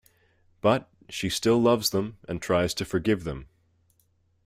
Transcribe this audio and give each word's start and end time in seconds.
But, 0.61 0.89
she 1.09 1.29
still 1.29 1.61
loves 1.61 1.91
them 1.91 2.17
and 2.27 2.41
tries 2.41 2.73
to 2.73 2.85
forgive 2.85 3.23
them. 3.23 3.49